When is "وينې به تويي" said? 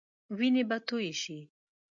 0.37-1.13